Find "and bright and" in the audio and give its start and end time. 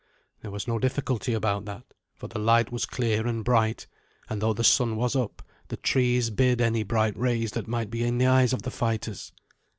3.27-4.41